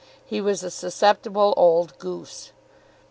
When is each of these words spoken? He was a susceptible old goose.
He 0.25 0.41
was 0.41 0.63
a 0.63 0.71
susceptible 0.71 1.53
old 1.55 1.95
goose. 1.99 2.53